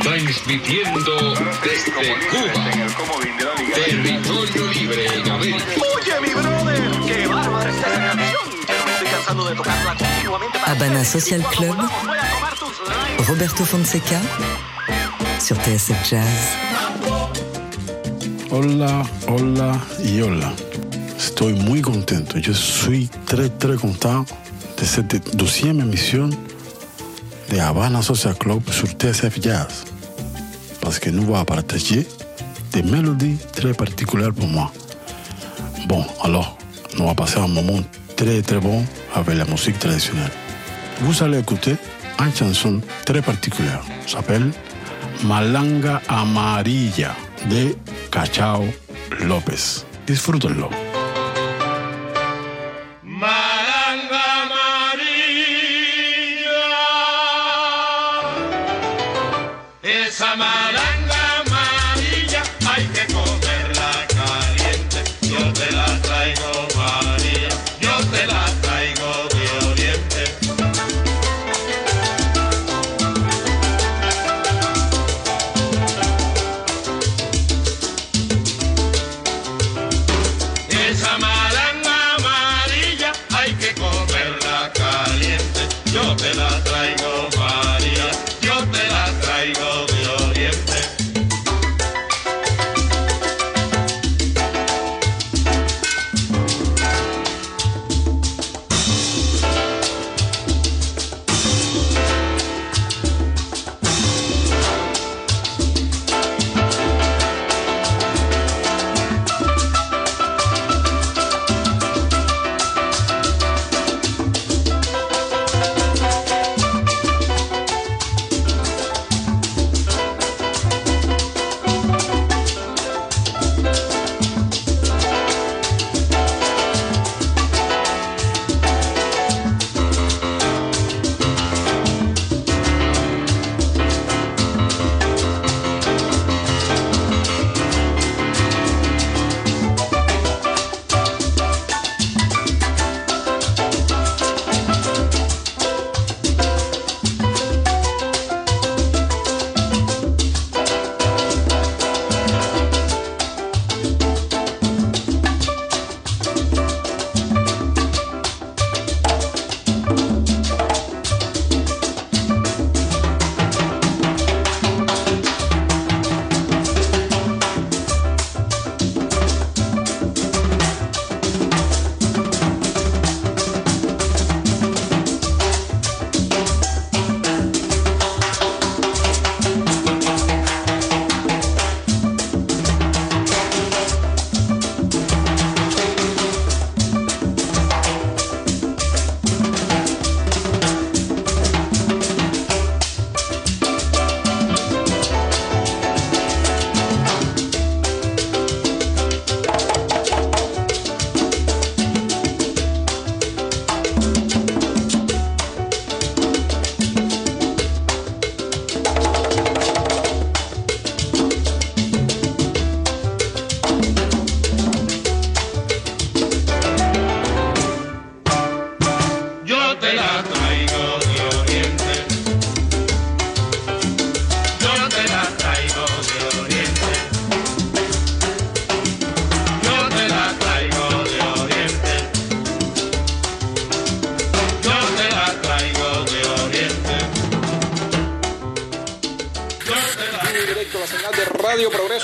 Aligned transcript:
transmitiendo 0.00 1.34
desde 1.62 1.92
Cuba, 2.30 2.64
territorio 3.74 4.72
libre 4.72 5.06
en 5.06 5.30
América. 5.30 5.64
Oye, 5.76 6.20
mi 6.20 6.34
brother, 6.34 6.90
qué 7.06 7.26
bárbara 7.26 7.70
esta 7.70 7.92
canción. 7.92 8.42
Pero 8.66 8.84
me 8.84 8.92
estoy 8.92 9.08
cansando 9.08 9.44
de 9.48 9.54
tocarla 9.56 9.96
continuamente. 9.96 10.58
Habana 10.64 11.04
Social 11.04 11.44
Club. 11.56 11.76
Roberto 13.26 13.64
Fonseca 13.64 14.20
sur 15.40 15.56
TSF 15.58 16.10
Jazz. 16.10 16.56
Hola, 18.50 19.04
hola 19.26 19.80
y 20.02 20.20
hola. 20.20 20.52
Estoy 21.16 21.52
muy 21.54 21.82
contento. 21.82 22.38
Je 22.38 22.52
suis 22.52 23.08
très, 23.26 23.48
très 23.48 23.76
content 23.76 24.24
de 24.78 24.84
cette 24.84 25.36
douzième 25.36 25.80
émission 25.80 26.30
de 27.50 27.58
Havana 27.58 28.02
Social 28.02 28.34
Club 28.34 28.62
sur 28.70 28.88
TSF 28.88 29.40
Jazz. 29.40 29.84
Parce 30.80 30.98
que 30.98 31.10
nous 31.10 31.34
allons 31.34 31.44
partager 31.44 32.06
des 32.72 32.82
mélodies 32.82 33.38
très 33.52 33.72
particulières 33.72 34.32
pour 34.32 34.48
moi. 34.48 34.72
Bon, 35.86 36.04
alors, 36.22 36.56
nous 36.96 37.04
allons 37.04 37.14
passer 37.14 37.38
un 37.38 37.48
moment 37.48 37.80
très, 38.16 38.42
très 38.42 38.60
bon 38.60 38.84
avec 39.14 39.36
la 39.36 39.44
musique 39.44 39.78
traditionnelle. 39.78 40.30
Vous 41.00 41.22
allez 41.22 41.38
écouter 41.38 41.76
une 42.20 42.34
chanson 42.34 42.80
très 43.04 43.22
particulière. 43.22 43.82
S'appelle 44.06 44.50
Malanga 45.24 46.00
Amarilla 46.08 47.14
de 47.50 47.74
Cachao 48.10 48.64
López. 49.20 49.84
Disfrútenlo. 50.06 50.87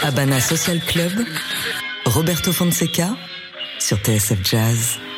Habana 0.03 0.41
Social 0.41 0.81
Club, 0.81 1.13
Roberto 2.07 2.53
Fonseca 2.53 3.17
sur 3.79 3.99
TSF 3.99 4.39
Jazz. 4.43 5.14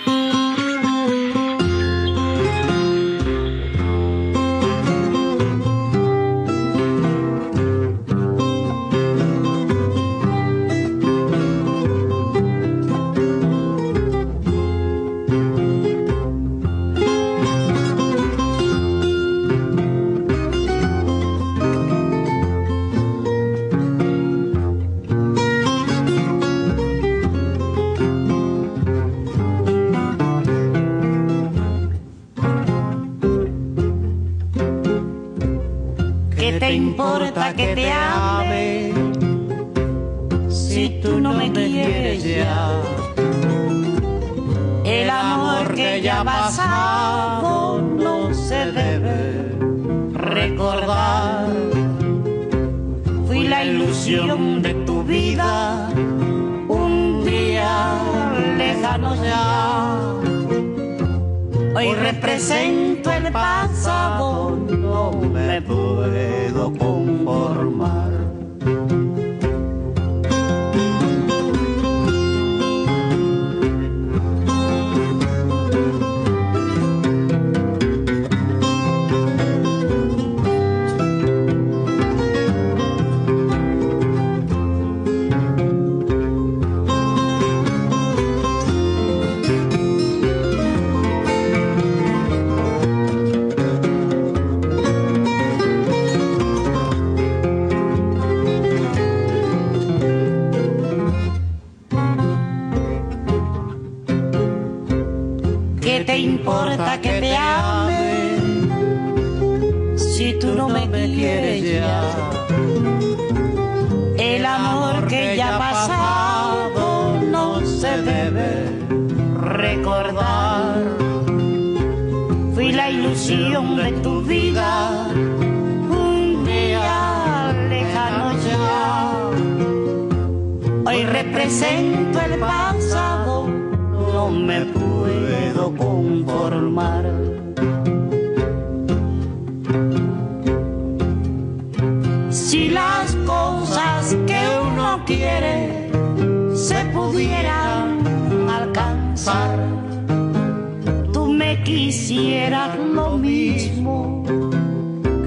Tú 151.13 151.27
me 151.27 151.63
quisieras 151.63 152.79
lo 152.79 153.19
mismo 153.19 154.25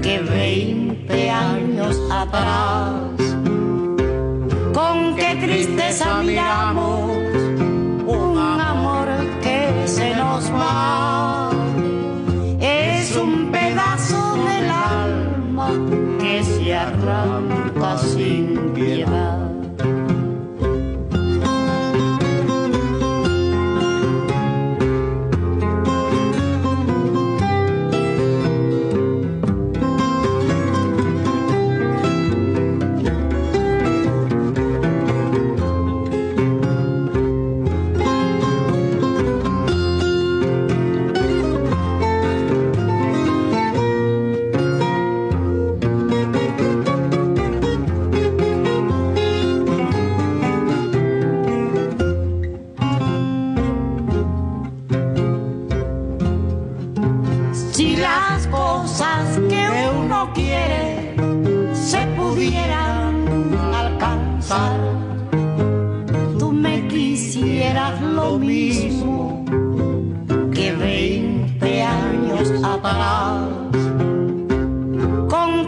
que 0.02 0.18
20 0.18 1.30
años 1.30 2.00
atrás. 2.10 2.94
Con 4.72 5.16
qué 5.16 5.36
tristeza 5.40 6.22
miramos 6.22 7.10
un 8.06 8.38
amor 8.38 9.08
que 9.42 9.86
se 9.86 10.14
nos 10.16 10.50
va. 10.52 11.50
Es 12.60 13.16
un 13.16 13.50
pedazo 13.50 14.36
del 14.48 14.70
alma 14.70 15.68
que 16.20 16.42
se 16.42 16.74
arranca 16.74 17.98
sin 17.98 18.39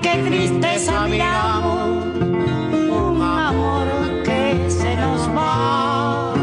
qué 0.02 0.16
tristeza 0.28 1.06
miramos 1.06 2.04
un 2.90 3.22
amor 3.22 3.86
que 4.24 4.68
se 4.68 4.96
nos 4.96 5.28
va. 5.28 6.34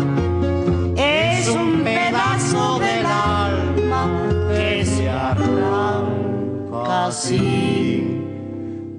Es 0.95 1.49
un 1.49 1.81
pedazo 1.83 2.79
del 2.79 3.05
alma 3.05 4.07
que 4.55 4.85
se 4.85 5.09
arranca 5.09 7.11
sin 7.11 8.23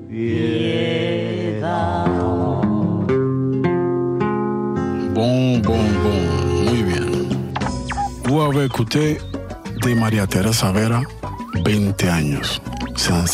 piedad. 0.09 2.07
Bon, 5.15 5.63
bon, 5.63 5.87
bon, 6.05 6.65
muy 6.65 6.83
bien. 6.83 7.29
Vous 8.25 8.61
écouté 8.61 9.19
de 9.83 9.95
María 9.95 10.27
Teresa 10.27 10.71
Vera, 10.73 11.03
20 11.65 12.11
años. 12.11 12.61
C'est 12.97 13.13
un 13.13 13.27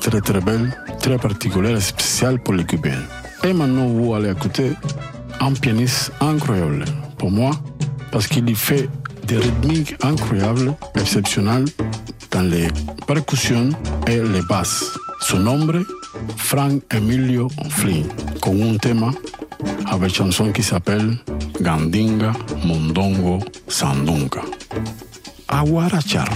très 0.00 0.20
très 0.20 0.40
belle, 0.40 0.70
très 1.00 1.18
particulière 1.18 1.76
et 1.76 1.80
spéciale 1.80 2.38
pour 2.38 2.54
les 2.54 2.64
Cubains. 2.64 3.02
Et 3.44 3.52
maintenant, 3.52 3.86
vous 3.86 4.14
allez 4.14 4.30
écouter 4.30 4.72
un 5.40 5.52
pianiste 5.52 6.12
incroyable 6.20 6.84
pour 7.18 7.30
moi 7.30 7.50
parce 8.10 8.26
qu'il 8.26 8.54
fait 8.54 8.88
des 9.26 9.38
rythmiques 9.38 9.96
incroyables, 10.02 10.74
exceptionnelles 10.94 11.66
dans 12.30 12.42
les 12.42 12.68
percussions 13.06 13.70
et 14.06 14.20
les 14.20 14.42
basses. 14.42 14.98
Son 15.20 15.40
nombre, 15.40 15.84
Frank 16.36 16.82
Emilio 16.92 17.48
Flynn, 17.68 18.06
con 18.40 18.56
un 18.62 18.76
tema 18.78 19.10
avec 19.90 20.14
chanson 20.14 20.52
qui 20.52 20.62
s'appelle 20.62 21.18
Gandinga, 21.60 22.32
Mondongo, 22.64 23.38
Sandunga. 23.68 24.42
Aguarachar. 25.48 26.28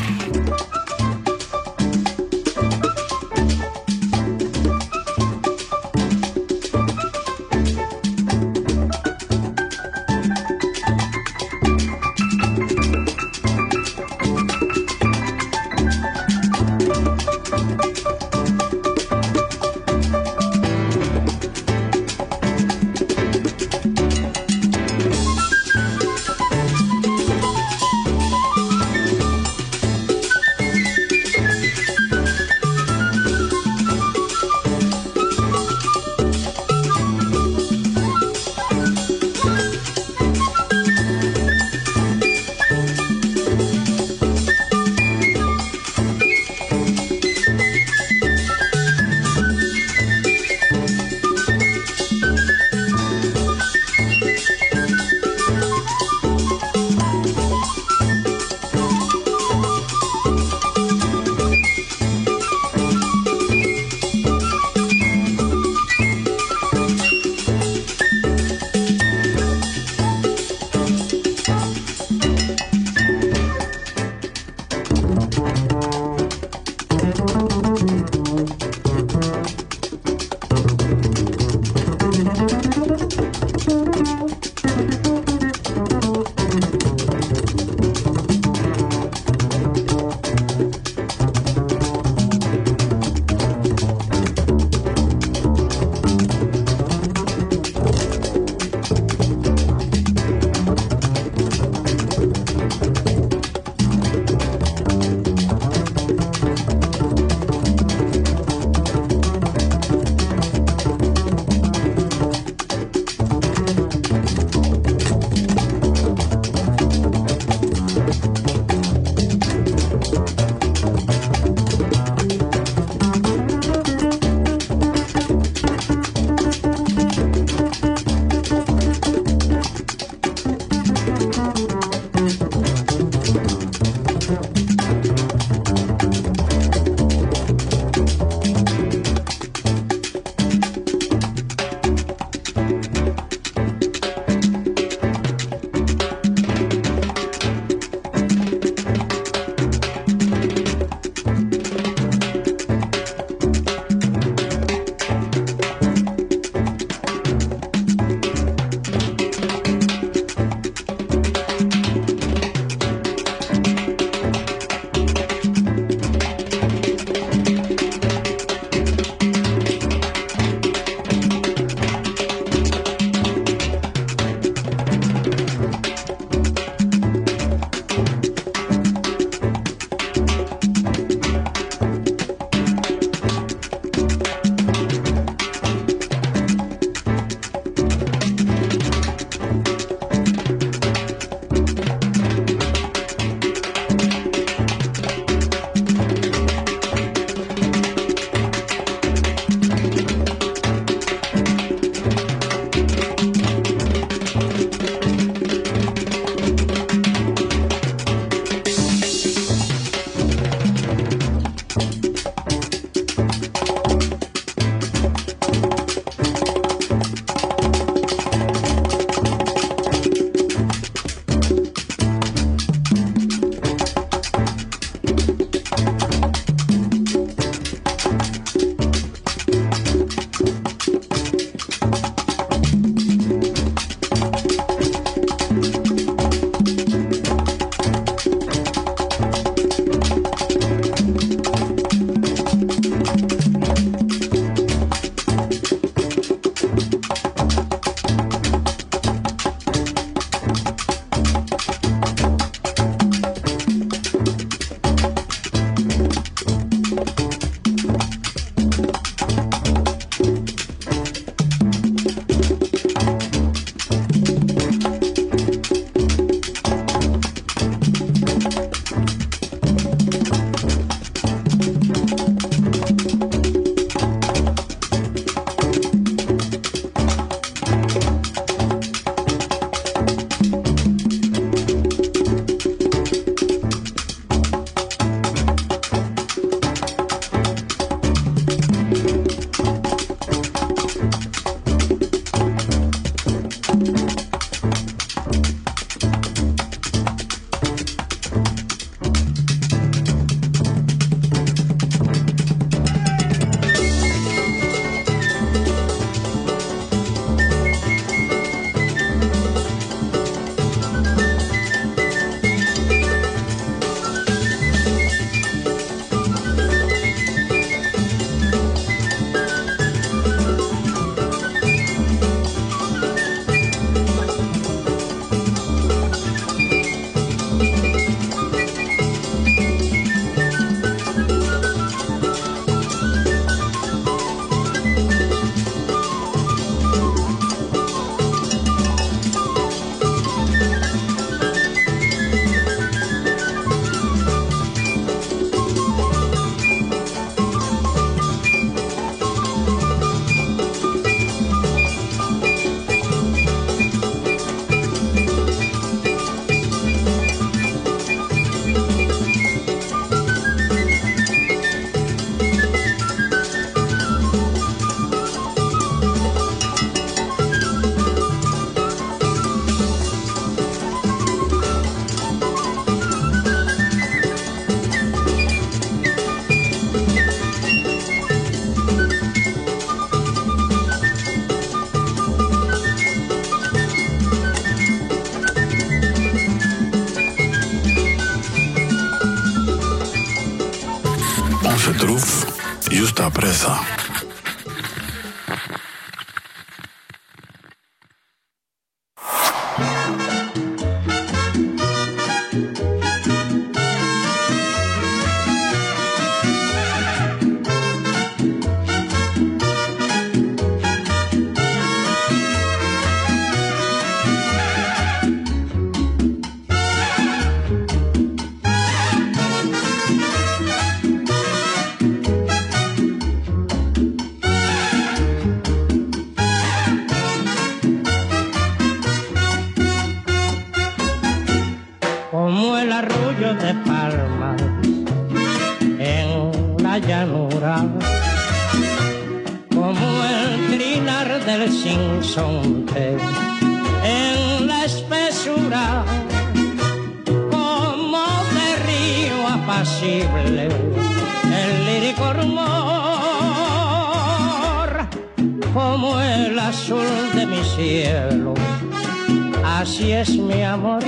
Es 460.20 460.36
mi 460.36 460.62
amor. 460.62 461.02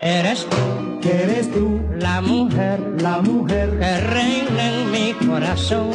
Eres 0.00 0.46
tú, 0.46 1.08
eres 1.08 1.52
tú, 1.52 1.80
la 1.98 2.20
mujer, 2.20 2.78
la 3.00 3.20
mujer. 3.20 3.78
Que 3.78 4.00
reina 4.00 4.62
en 4.72 4.90
mi 4.90 5.12
corazón. 5.26 5.90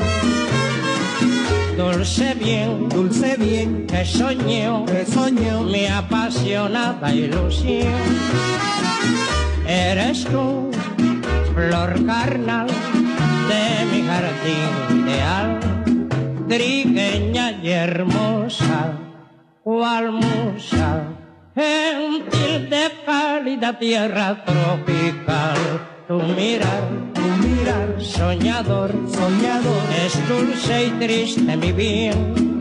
Dulce 1.78 2.34
bien, 2.36 2.90
dulce 2.90 3.36
bien, 3.38 3.88
que 3.88 4.06
soñó, 4.06 4.86
que 4.86 5.06
soñó 5.06 5.64
mi 5.64 5.86
apasionada 5.86 7.14
ilusión. 7.14 8.02
Eres 9.68 10.26
tú, 10.26 10.72
flor 11.56 12.06
carnal 12.06 12.68
de 12.68 13.86
mi 13.92 14.02
jardín 14.08 15.06
ideal, 15.06 15.60
trigueña 16.48 17.52
y 17.64 17.70
hermosa, 17.70 18.91
tierra 23.78 24.44
tropical. 24.46 25.58
Tu 26.08 26.16
mirar, 26.16 26.84
tu 27.14 27.22
mirar, 27.48 27.96
soñador, 28.00 28.92
soñador, 29.08 29.84
es 30.06 30.28
dulce 30.28 30.88
y 30.88 30.90
triste 30.92 31.58
mi 31.58 31.72
bien. 31.72 32.61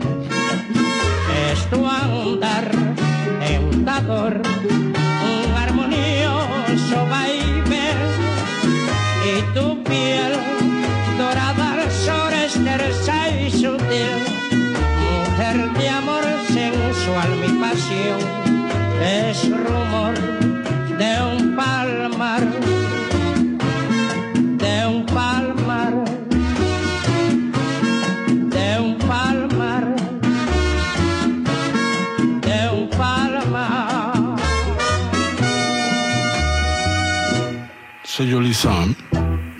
Ça, 38.31 38.71
hein? 38.71 38.95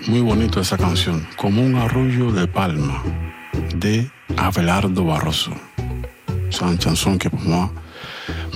Muy 0.08 0.22
bonito 0.22 0.58
esa 0.58 0.78
canción. 0.78 1.26
Como 1.36 1.60
un 1.60 1.76
arroyo 1.76 2.32
de 2.32 2.46
palma 2.46 3.02
de 3.76 4.10
Abelardo 4.38 5.04
Barroso. 5.04 5.50
C'est 6.48 6.64
une 6.64 6.80
chanson 6.80 7.18
qui 7.18 7.28
pour 7.28 7.42
moi 7.42 7.70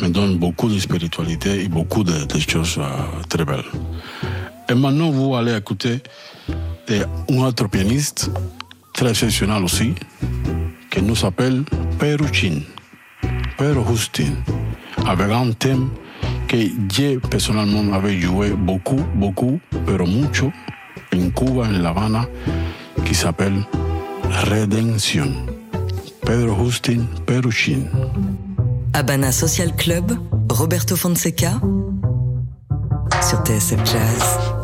me 0.01 0.09
donne 0.09 0.39
beaucoup 0.39 0.71
de 0.71 0.79
spiritualité 0.79 1.65
et 1.65 1.69
beaucoup 1.69 2.03
de, 2.03 2.25
de 2.25 2.39
choses 2.39 2.79
euh, 2.79 3.23
très 3.29 3.45
belles. 3.45 3.67
Et 4.71 4.75
maintenant, 4.75 5.11
vous 5.11 5.37
allez 5.37 5.55
écouter 5.55 6.01
un 6.89 7.37
autre 7.37 7.69
pianiste 7.69 8.31
très 8.95 9.11
exceptionnel 9.11 9.65
aussi, 9.65 9.95
qui 10.91 11.03
nous 11.03 11.15
s'appelle 11.15 11.63
Peruchin, 11.99 12.63
Pero 13.59 13.85
Justin, 13.87 14.33
avec 15.07 15.31
un 15.31 15.53
thème 15.53 15.91
que 16.47 16.73
yo 16.89 17.21
personalmente 17.21 17.95
había 17.95 18.29
joué 18.29 18.53
beaucoup, 18.53 19.05
beaucoup, 19.15 19.61
pero 19.85 20.07
mucho 20.07 20.53
en 21.11 21.31
Cuba, 21.31 21.67
en 21.69 21.83
La 21.83 21.91
Habana, 21.91 22.29
que 23.05 23.15
se 23.15 23.25
llama 23.25 23.67
Redención. 24.45 25.35
Pedro 26.25 26.55
Justin 26.57 27.09
Peruchin. 27.25 27.89
Habana 28.93 29.31
Social 29.31 29.75
Club, 29.77 30.19
Roberto 30.49 30.97
Fonseca, 30.97 31.61
sur 33.23 33.43
TSF 33.45 33.85
Jazz. 33.85 34.56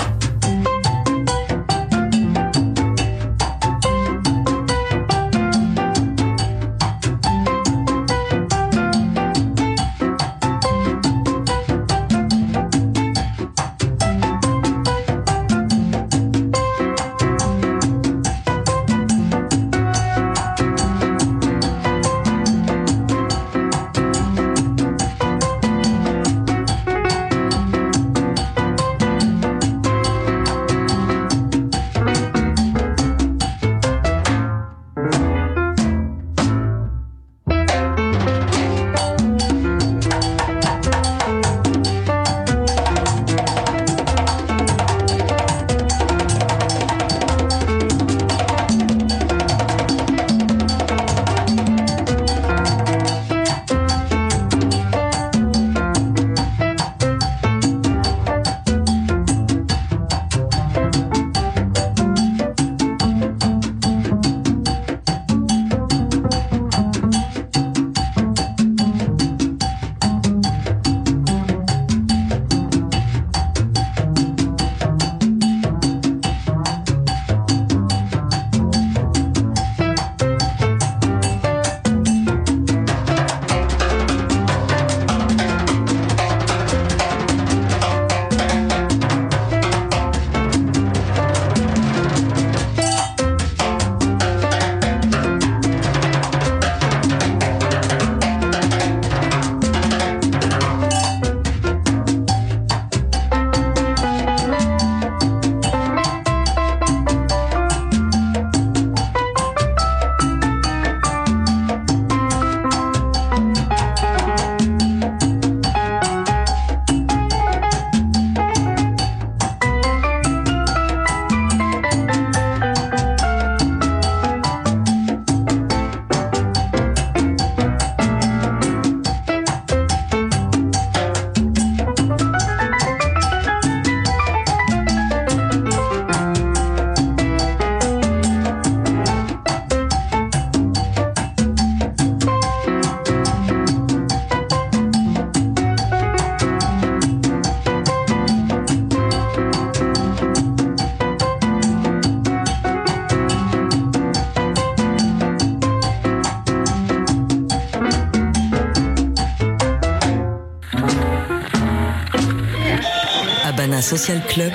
Social 163.83 164.25
Club, 164.29 164.53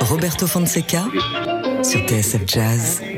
Roberto 0.00 0.46
Fonseca 0.46 1.04
sur 1.82 2.00
TSF 2.08 2.42
Jazz. 2.46 3.17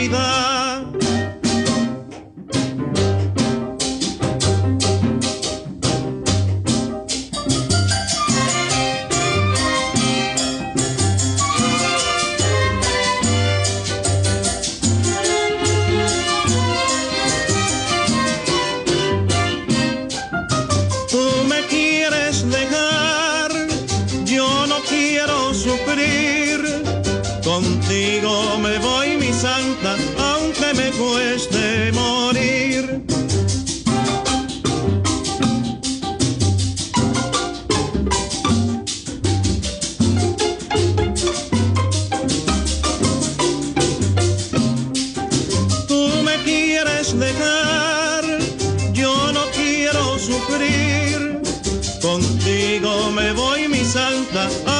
Mi 54.31 54.37
santa, 54.37 54.70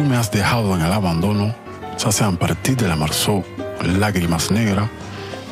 tú 0.00 0.06
me 0.06 0.16
has 0.16 0.30
dejado 0.30 0.74
en 0.74 0.82
el 0.82 0.92
abandono, 0.92 1.54
ça 1.98 2.10
c'est 2.10 2.24
en 2.24 2.34
partie 2.34 2.74
de 2.74 2.86
la 2.86 2.96
morceau 2.96 3.44
Lágrimas 3.98 4.50
Negras 4.50 4.88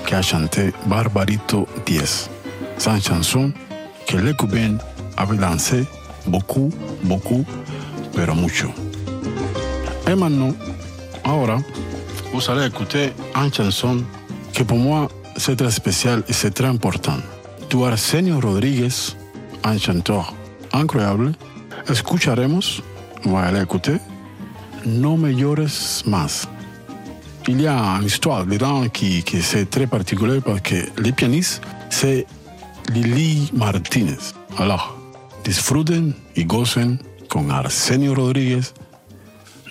que 0.06 0.14
a 0.14 0.22
chanté 0.22 0.72
Barbarito 0.86 1.66
10. 1.84 2.30
C'est 2.78 2.90
une 2.90 3.02
chanson 3.02 3.52
que 4.06 4.16
les 4.16 4.34
cubains 4.34 4.78
avaient 5.18 5.36
dansé 5.36 5.86
beaucoup, 6.26 6.70
beaucoup, 7.02 7.44
pero 8.14 8.34
mucho. 8.34 8.72
Et 10.06 10.14
maintenant, 10.14 10.54
ahora, 11.24 11.58
vous 12.32 12.50
allez 12.50 12.66
écouter 12.66 13.12
une 13.36 13.52
chanson 13.52 14.02
que 14.54 14.62
pour 14.62 14.78
moi 14.78 15.08
c'est 15.36 15.56
très 15.56 15.70
spécial 15.70 16.22
et 16.26 16.32
c'est 16.32 16.52
très 16.52 16.68
important. 16.68 17.18
Tu 17.68 17.84
Arsenio 17.84 18.40
Rodríguez, 18.40 19.14
un 19.64 19.76
chanteur 19.78 20.32
incroyable. 20.72 21.32
Escucharemos, 21.86 22.82
va 23.26 23.42
aller 23.42 23.62
écouter, 23.62 23.98
No 24.88 25.16
me 25.18 25.34
llores 25.34 26.02
más. 26.06 26.48
Il 27.46 27.60
y 27.60 27.66
a 27.66 27.98
une 28.00 28.06
histoire 28.06 28.46
dedans 28.46 28.88
qui, 28.88 29.22
qui 29.22 29.42
c'est 29.42 29.68
très 29.68 29.86
particulier 29.86 30.40
parce 30.40 30.60
que 30.62 30.76
le 30.96 31.12
pianiste, 31.12 31.62
c'est 31.90 32.26
Lili 32.92 33.50
Martínez. 33.52 34.32
Alors, 34.58 34.96
disfruten 35.44 36.14
y 36.34 36.44
gocen 36.44 36.98
con 37.28 37.50
Arsenio 37.50 38.14
Rodríguez, 38.14 38.72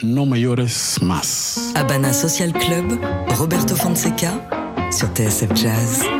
No 0.03 0.27
me 0.27 0.39
llores 0.39 0.99
más. 1.01 1.73
Habana 1.75 2.13
Social 2.13 2.53
Club, 2.53 2.99
Roberto 3.38 3.75
Fonseca 3.75 4.47
sur 4.91 5.10
TSF 5.15 5.51
Jazz. 5.56 6.16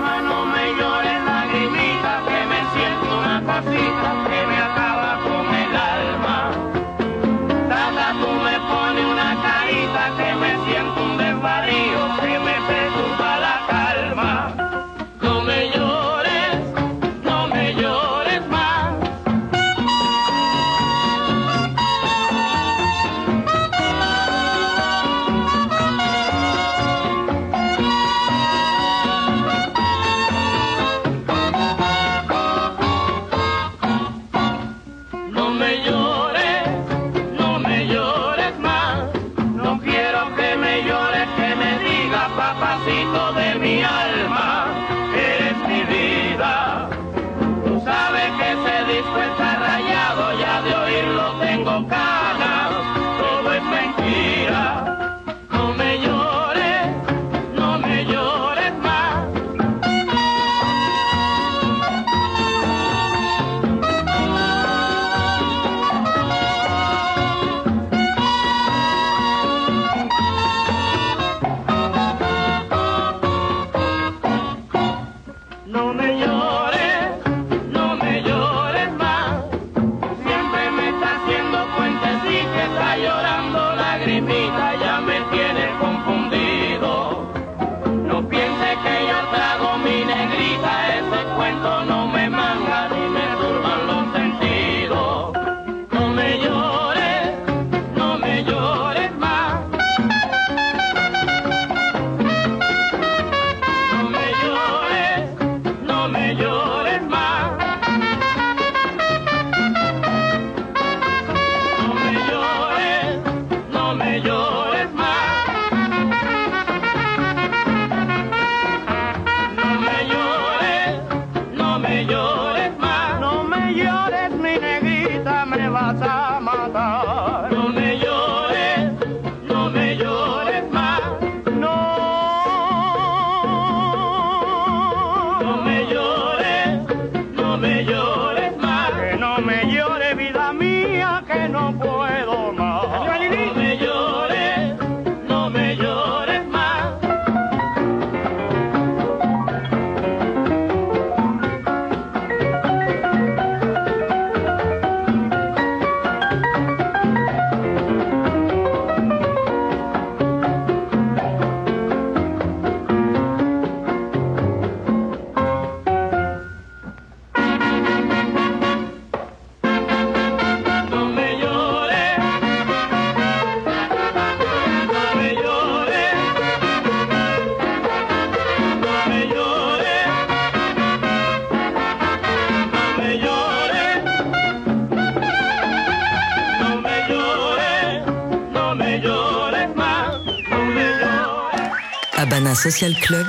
Social 192.70 192.94
Club, 193.00 193.28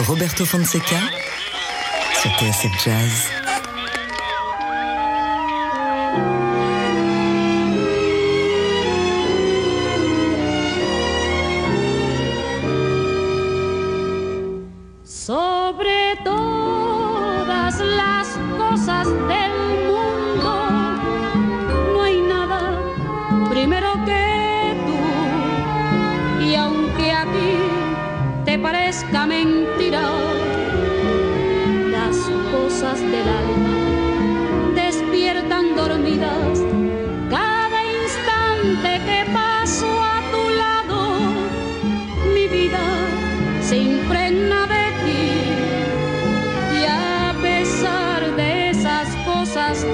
Roberto 0.00 0.44
Fonseca 0.44 1.00
sur 2.20 2.30
TSF 2.38 2.84
Jazz. 2.84 3.43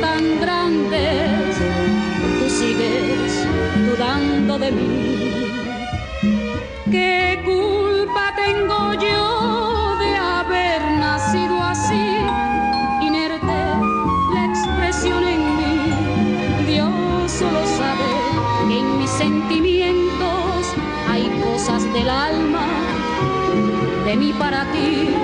Tan 0.01 0.41
grandes, 0.41 1.57
tú 2.39 2.51
sigues 2.51 3.47
dudando 3.89 4.59
de 4.59 4.73
mí. 4.73 5.47
¿Qué 6.91 7.41
culpa 7.45 8.35
tengo 8.37 8.93
yo 8.95 9.97
de 9.99 10.17
haber 10.17 10.83
nacido 10.99 11.63
así? 11.63 12.17
Inerte 13.01 13.61
la 14.35 14.45
expresión 14.51 15.25
en 15.27 15.43
mí. 15.57 16.67
Dios 16.67 17.31
solo 17.31 17.61
sabe 17.79 18.11
que 18.69 18.79
en 18.81 18.99
mis 18.99 19.11
sentimientos 19.11 20.75
hay 21.09 21.31
cosas 21.43 21.83
del 21.95 22.11
alma 22.11 22.67
de 24.05 24.17
mí 24.17 24.33
para 24.39 24.71
ti. 24.73 25.20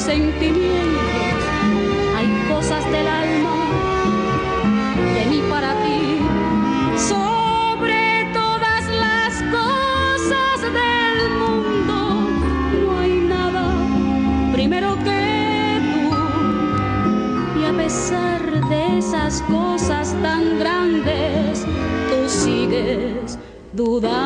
Sentimientos 0.00 1.42
hay 2.16 2.28
cosas 2.48 2.84
del 2.90 3.06
alma 3.06 3.54
de 5.14 5.26
mí 5.26 5.42
para 5.48 5.72
ti. 5.82 6.18
Sobre 6.96 8.26
todas 8.32 8.84
las 9.04 9.42
cosas 9.50 10.60
del 10.62 11.30
mundo 11.38 12.28
no 12.82 12.98
hay 12.98 13.20
nada 13.20 13.74
primero 14.52 14.96
que 15.04 15.80
tú. 15.92 17.60
Y 17.60 17.64
a 17.64 17.72
pesar 17.72 18.68
de 18.68 18.98
esas 18.98 19.42
cosas 19.42 20.14
tan 20.22 20.58
grandes, 20.58 21.64
tú 22.10 22.28
sigues 22.28 23.38
dudando 23.72 24.25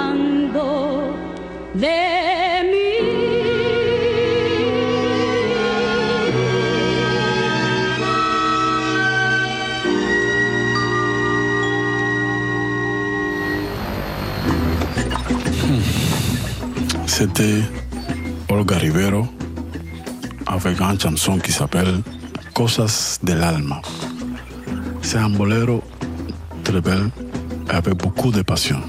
C'était 17.20 17.60
Olga 18.48 18.78
Rivero 18.78 19.26
avec 20.46 20.80
une 20.80 20.98
chanson 20.98 21.36
qui 21.36 21.52
s'appelle 21.52 22.00
Cosas 22.54 23.18
del 23.22 23.42
Alma. 23.42 23.82
C'est 25.02 25.18
un 25.18 25.28
bolero 25.28 25.84
très 26.64 26.80
et 26.80 27.10
avec 27.68 27.92
beaucoup 27.98 28.30
de 28.30 28.40
passion. 28.40 28.80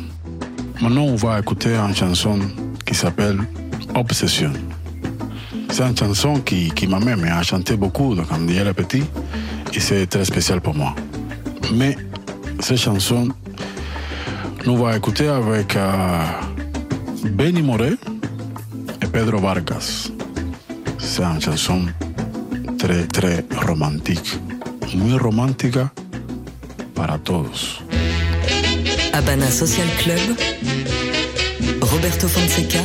Maintenant, 0.80 1.08
on 1.08 1.16
va 1.18 1.40
écouter 1.40 1.76
une 1.76 1.94
chanson 1.94 2.40
qui 2.86 2.96
s'appelle 2.96 3.38
Obsession. 3.96 4.54
C'est 5.70 5.84
une 5.84 5.98
chanson 5.98 6.36
qui, 6.40 6.72
qui 6.72 6.88
ma 6.88 7.02
mère 7.02 7.38
a 7.38 7.44
chanté 7.44 7.76
beaucoup 7.76 8.16
quand 8.16 8.48
j'étais 8.48 8.74
petit 8.74 9.04
et 9.74 9.80
c'est 9.82 10.08
très 10.08 10.24
spécial 10.24 10.62
pour 10.62 10.74
moi. 10.74 10.96
Mais 11.74 11.98
cette 12.62 12.78
chanson, 12.78 13.28
nous 14.66 14.78
va 14.78 14.96
écouter 14.96 15.28
avec 15.28 15.76
euh, 15.76 16.24
Benny 17.26 17.62
Moré 17.62 17.92
et 17.92 18.11
Pedro 19.12 19.40
Vargas. 19.40 20.10
C'est 20.98 21.24
une 21.24 21.42
chanson 21.42 21.88
très, 22.78 23.06
très 23.08 23.46
romantique. 23.66 24.40
Muy 24.94 25.18
romántica 25.18 25.92
para 26.96 27.18
todos. 27.18 27.82
Habana 29.14 29.52
Social 29.52 29.88
Club, 30.04 30.38
Roberto 31.82 32.28
Fonseca 32.28 32.84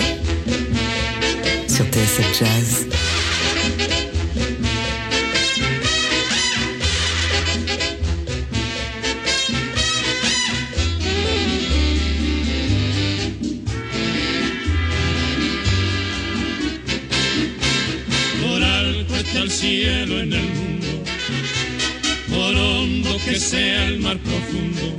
sur 1.68 1.84
TSF 1.86 2.40
Jazz. 2.40 2.95
Cielo 19.66 20.20
en 20.20 20.32
el 20.32 20.48
mundo, 20.60 20.90
por 22.28 22.54
hondo 22.54 23.18
que 23.24 23.34
sea 23.36 23.86
el 23.88 23.98
mar 23.98 24.16
profundo. 24.18 24.96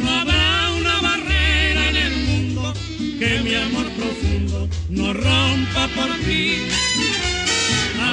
No 0.00 0.10
habrá 0.10 0.72
una 0.80 1.00
barrera 1.00 1.90
en 1.90 1.96
el 1.96 2.16
mundo 2.28 2.74
que 3.20 3.40
mi 3.44 3.54
amor 3.54 3.88
profundo 4.00 4.68
no 4.88 5.12
rompa 5.12 5.84
por 5.96 6.10
ti. 6.26 6.54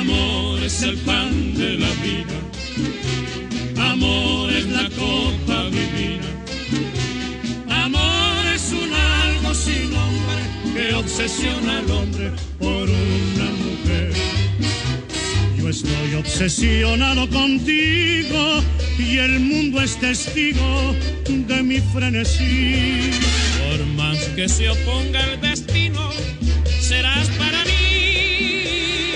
Amor 0.02 0.62
es 0.62 0.84
el 0.84 0.98
pan 0.98 1.56
de 1.56 1.72
la 1.84 1.92
vida, 2.08 2.38
amor 3.92 4.52
es 4.52 4.66
la 4.68 4.88
copa 5.02 5.58
divina. 5.80 6.30
Amor 7.86 8.42
es 8.54 8.66
un 8.72 8.92
algo 8.94 9.56
sin 9.56 9.86
nombre 9.98 10.42
que 10.76 10.94
obsesiona 10.94 11.80
al 11.80 11.92
hombre 11.92 12.43
estoy 15.84 16.16
obsesionado 16.16 17.30
contigo 17.30 18.64
y 18.98 19.18
el 19.18 19.40
mundo 19.40 19.82
es 19.82 19.98
testigo 20.00 20.96
de 21.28 21.64
mi 21.64 21.80
frenesí. 21.94 23.12
Por 23.70 23.86
más 23.98 24.18
que 24.36 24.48
se 24.48 24.70
oponga 24.70 25.22
el 25.32 25.42
destino, 25.42 26.12
serás 26.80 27.28
para 27.30 27.64
mí. 27.66 29.12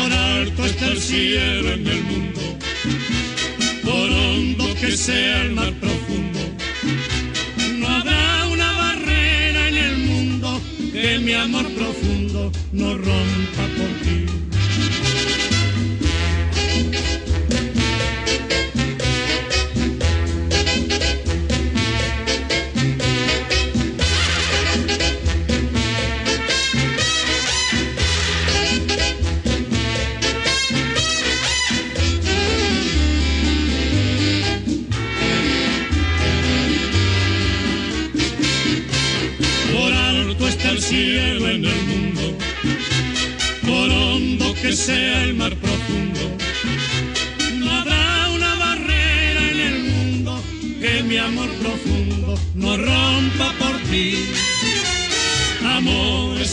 Por 0.00 0.12
alto 0.12 0.64
está 0.64 0.86
el 0.86 1.00
cielo 1.00 1.72
en 1.72 1.86
el 1.86 2.02
mundo, 2.04 2.40
por 3.84 4.10
hondo 4.10 4.74
que 4.80 4.96
sea 4.96 5.42
el 5.42 5.52
mar 5.52 5.72
amor 11.36 11.64
profundo 11.70 12.50
no 12.72 12.94
rompa 12.94 13.64
por 13.76 13.90
ti. 14.02 14.45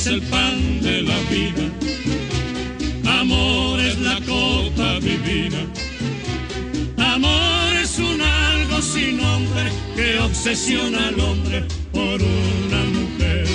Es 0.03 0.07
el 0.07 0.21
pan 0.23 0.81
de 0.81 1.01
la 1.01 1.17
vida, 1.31 1.63
amor 3.21 3.79
es 3.79 3.97
la 3.99 4.19
copa 4.25 4.99
divina. 4.99 5.65
Amor 6.97 7.73
es 7.81 7.99
un 7.99 8.21
algo 8.21 8.81
sin 8.81 9.15
nombre 9.17 9.71
que 9.95 10.19
obsesiona 10.19 11.07
al 11.07 11.19
hombre 11.21 11.63
por 11.93 12.21
una 12.21 12.83
mujer. 12.97 13.47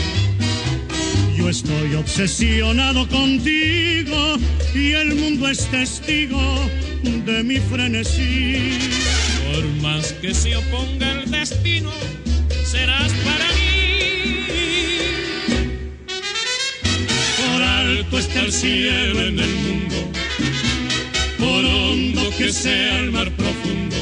Yo 1.37 1.51
estoy 1.51 1.95
obsesionado 1.97 3.07
contigo 3.09 4.37
y 4.75 4.93
el 4.93 5.17
mundo 5.17 5.49
es 5.49 5.67
testigo 5.67 6.41
de 7.27 7.43
mi 7.43 7.59
frenesí. 7.59 8.79
Por 9.53 9.67
más 9.83 10.15
que 10.15 10.33
se 10.33 10.57
oponga 10.57 11.13
el 11.13 11.31
destino, 11.31 11.91
serás 12.65 13.13
para 13.13 13.48
está 18.29 18.41
el 18.41 18.53
cielo 18.53 19.20
en 19.20 19.39
el 19.39 19.55
mundo, 19.55 19.97
por 21.39 21.64
hondo 21.64 22.31
que 22.37 22.53
sea 22.53 22.99
el 23.01 23.11
mar 23.11 23.31
profundo. 23.33 23.97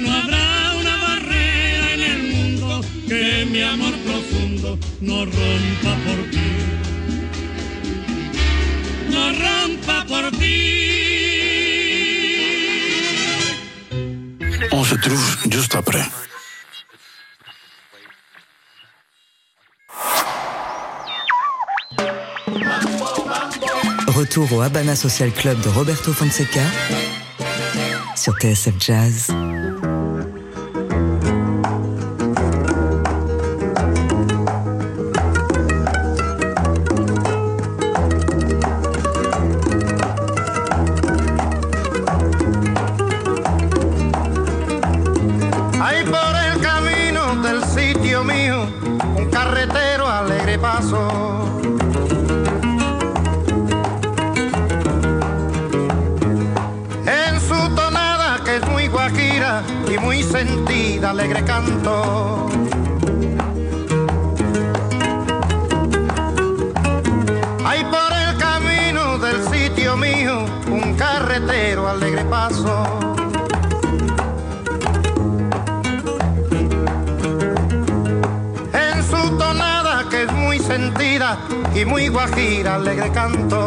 No 0.00 0.12
habrá 0.12 0.74
una 0.80 0.96
barrera 0.96 1.94
en 1.94 2.02
el 2.02 2.22
mundo 2.34 2.84
que 3.08 3.46
mi 3.50 3.62
amor 3.62 3.94
profundo 3.98 4.78
no 5.00 5.24
rompa 5.24 5.92
por 6.06 6.30
ti. 6.30 6.50
No 9.10 9.32
rompa 9.44 10.04
por 10.06 10.30
ti. 10.38 10.60
On 14.70 14.84
se 14.84 14.96
trouve 14.98 15.36
juste 15.50 15.74
après. 15.76 16.04
Au 24.36 24.60
Habana 24.60 24.96
Social 24.96 25.30
Club 25.30 25.60
de 25.60 25.68
Roberto 25.68 26.12
Fonseca 26.12 26.62
sur 28.16 28.32
TSF 28.34 28.74
Jazz. 28.80 29.53
Paso. 72.34 72.76
en 78.72 78.96
su 79.10 79.22
tonada 79.38 80.08
que 80.10 80.24
es 80.24 80.32
muy 80.32 80.58
sentida 80.58 81.38
y 81.76 81.84
muy 81.84 82.08
guajira, 82.08 82.74
alegre 82.74 83.10
canto. 83.12 83.60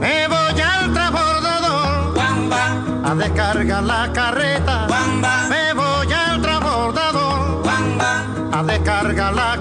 Me 0.00 0.18
voy 0.34 0.60
al 0.72 0.84
transbordador 0.94 2.18
a 3.08 3.14
descargar 3.22 3.82
la 3.82 4.12
carreta. 4.14 4.76
Me 5.50 5.74
voy 5.74 6.10
al 6.10 6.40
transbordador 6.40 7.62
a 8.56 8.62
descargar 8.62 9.34
la 9.34 9.53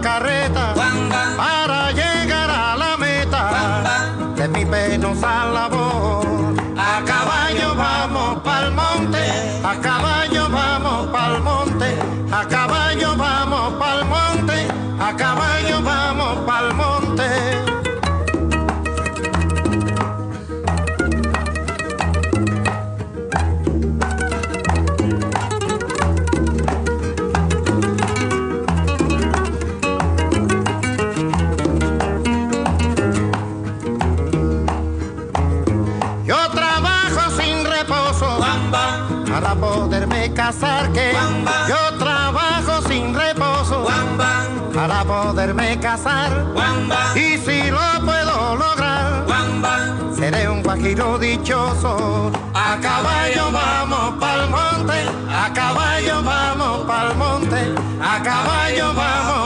guajiro 50.94 51.18
dichoso. 51.18 52.32
A 52.54 52.78
caballo 52.78 53.52
vamos 53.52 54.20
pa'l 54.20 54.50
monte 54.50 55.00
a 55.30 55.50
caballo 55.50 56.22
vamos 56.24 56.86
pa'l 56.86 57.16
monte 57.16 57.74
a 58.00 58.20
caballo 58.22 58.94
vamos 58.94 59.43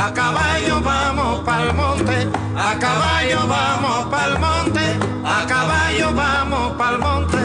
a 0.00 0.12
caballo 0.14 0.80
vamos 0.80 1.40
pa'l 1.44 1.74
monte, 1.74 2.26
a 2.56 2.78
caballo 2.78 3.40
vamos 3.46 4.06
pa'l 4.10 4.38
monte, 4.38 4.84
a 5.24 5.46
caballo 5.46 6.14
vamos 6.14 6.72
pa'l 6.78 6.98
monte. 6.98 7.42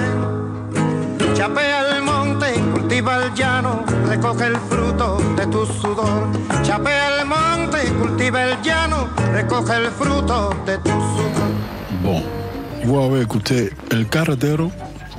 Chapea 1.35 1.97
el 1.97 2.01
monte, 2.01 2.53
cultiva 2.73 3.23
el 3.23 3.33
llano, 3.33 3.83
recoge 4.07 4.45
el 4.45 4.57
fruto 4.69 5.17
de 5.35 5.45
tu 5.47 5.65
sudor. 5.65 6.29
Chapea 6.63 7.19
el 7.19 7.25
monte, 7.25 7.91
cultiva 7.99 8.45
el 8.45 8.61
llano, 8.61 9.09
recoge 9.33 9.75
el 9.75 9.91
fruto 9.91 10.55
de 10.65 10.77
tus 10.77 11.03
Bon, 12.01 12.23
vous 12.85 13.17
écouté 13.17 13.73
El 13.91 14.07
Carretero 14.07 14.71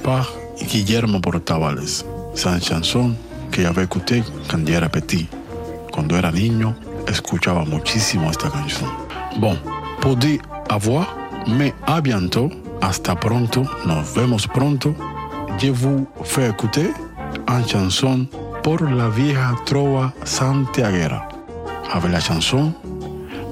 par 0.03 0.27
Guillermo 0.59 1.21
Portavales. 1.21 2.05
Une 2.45 2.63
chanson 2.63 3.15
que 3.51 3.63
j'avais 3.63 3.85
écoutée 3.85 4.23
quand 4.49 4.67
j'étais 4.67 4.89
petit. 4.89 5.29
Cuando 5.93 6.17
era 6.17 6.31
niño, 6.31 6.75
escuchaba 7.07 7.65
muchísimo 7.65 8.31
esta 8.31 8.51
canción. 8.51 8.91
Bon, 9.39 9.57
pour 10.01 10.17
dire 10.17 10.41
au 10.71 10.75
revoir, 10.75 11.07
mais 11.47 11.75
à 11.87 12.01
bientôt, 12.01 12.51
hasta 12.81 13.15
pronto, 13.15 13.65
nos 13.85 14.03
vemos 14.15 14.47
pronto. 14.47 14.95
Je 15.59 15.71
vous 15.71 16.07
fais 16.25 16.51
écouter 16.51 16.93
une 17.49 17.67
chanson 17.67 18.27
por 18.63 18.83
la 18.83 19.09
vieja 19.09 19.55
trova 19.65 20.13
santiaguera. 20.25 21.29
Avec 21.93 22.11
la 22.11 22.21
chanson 22.21 22.75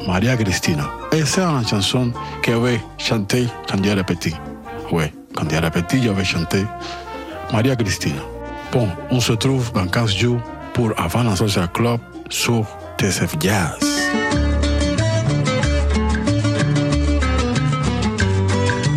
María 0.07 0.37
Cristina. 0.37 0.91
Esa 1.13 1.43
es 1.43 1.47
una 1.47 1.65
chanson 1.65 2.13
que 2.43 2.53
j'avais 2.53 2.81
chanté 2.99 3.49
quand 3.69 3.83
j'étais 3.83 4.05
petit. 4.05 4.35
Oui, 4.93 5.05
quand 5.35 5.49
j'étais 5.49 5.71
petit, 5.71 6.03
j'avais 6.03 6.25
chanté 6.25 6.67
María 7.53 7.77
Cristina. 7.77 8.21
Bon, 8.73 8.89
on 9.11 9.21
se 9.21 9.33
trouve 9.33 9.73
dans 9.73 9.87
15 9.87 10.15
jours 10.15 10.41
pour 10.75 10.93
Havana 10.99 11.37
Social 11.37 11.69
Club 11.73 12.01
sur 12.29 12.67
TSF 12.97 13.37
Jazz. 13.39 13.79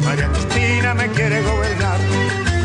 María 0.06 0.28
Cristina 0.32 0.94
me 0.94 1.08
quiere 1.10 1.42
gobernar 1.42 2.00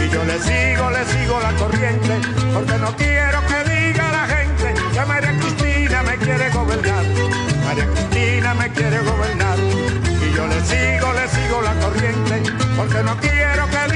y 0.05 0.11
yo 0.11 0.25
le 0.25 0.39
sigo, 0.41 0.91
le 0.91 1.05
sigo 1.07 1.41
la 1.41 1.53
corriente 1.55 2.21
porque 2.53 2.79
no 2.79 2.95
quiero 2.97 3.41
que 3.47 3.71
diga 3.71 4.13
la 4.13 4.27
gente 4.27 4.75
que 4.93 5.05
María 5.07 5.33
Cristina 5.41 6.03
me 6.03 6.17
quiere 6.19 6.51
gobernar. 6.51 7.05
María 7.65 7.87
Cristina 7.87 8.55
me 8.55 8.71
quiere 8.71 8.99
gobernar 9.01 9.59
y 9.59 10.37
yo 10.37 10.47
le 10.47 10.61
sigo, 10.65 11.13
le 11.13 11.29
sigo 11.29 11.63
la 11.63 11.75
corriente 11.81 12.43
porque 12.77 13.03
no 13.03 13.17
quiero 13.17 13.69
que 13.71 13.92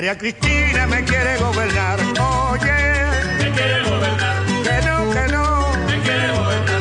María 0.00 0.16
Cristina 0.16 0.86
me 0.86 1.04
quiere 1.04 1.36
gobernar. 1.36 2.00
Oye, 2.00 2.72
me 3.36 3.50
quiere 3.52 3.82
gobernar? 3.82 4.46
que 4.46 4.80
no, 4.86 5.10
que 5.12 5.28
no. 5.30 5.44
Me 5.88 6.00
quiere 6.00 6.28
gobernar. 6.38 6.80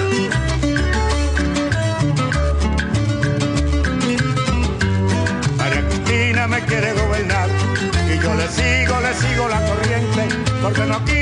María 5.57 5.81
Cristina 5.89 6.47
me 6.47 6.61
quiere 6.61 6.93
gobernar. 6.93 7.49
Y 8.07 8.19
yo 8.23 8.35
le 8.35 8.47
sigo, 8.47 9.01
le 9.01 9.13
sigo 9.15 9.49
la 9.49 9.65
corriente. 9.67 10.29
Porque 10.61 10.85
no 10.85 11.03
quiero 11.03 11.18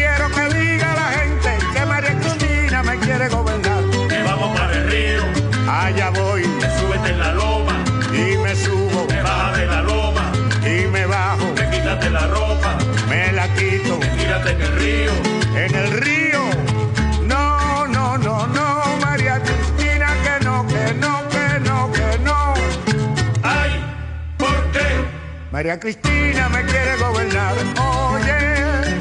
María 25.57 25.79
Cristina 25.79 26.49
me 26.49 26.63
quiere 26.65 26.97
gobernar. 26.97 27.55
Oye, 27.79 28.37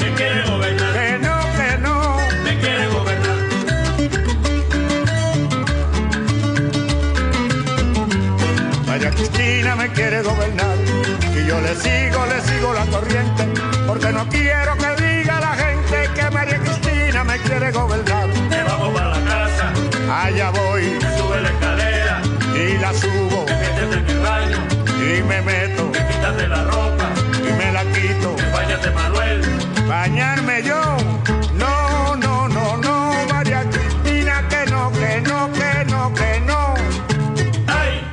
me 0.00 0.14
quiere 0.14 0.42
gobernar? 0.48 0.92
que 0.94 1.18
no, 1.18 1.36
que 1.58 1.78
no. 1.82 2.16
Me 2.44 2.58
quiere 2.60 2.86
gobernar. 2.88 3.36
María 8.86 9.10
Cristina 9.10 9.76
me 9.76 9.88
quiere 9.90 10.22
gobernar. 10.22 10.75
Bañarme 30.08 30.62
yo. 30.62 30.80
No, 31.58 32.14
no, 32.14 32.46
no, 32.46 32.76
no, 32.76 33.12
María 33.28 33.64
Cristina, 33.68 34.46
que 34.48 34.70
no, 34.70 34.92
que 34.92 35.20
no, 35.20 35.52
que 35.52 35.84
no, 35.90 36.14
que 36.14 36.40
no. 36.46 36.74
¡Ay! 37.66 38.06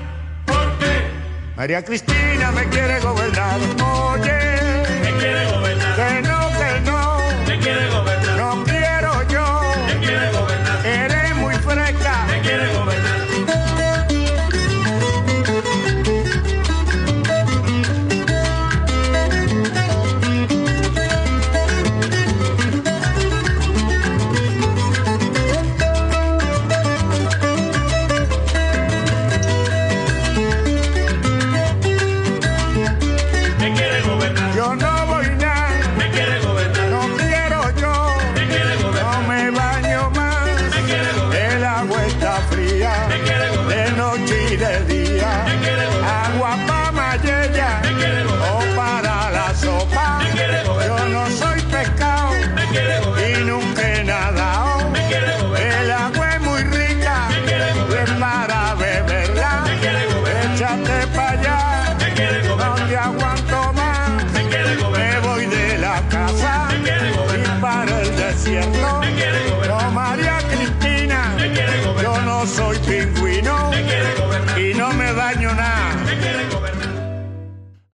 ¿Por 0.43 0.79
qué 0.79 1.11
María 1.55 1.85
Cristina 1.85 2.51
me 2.51 2.67
quiere 2.69 2.99
gobernar. 2.99 3.59
Oye, 4.09 4.52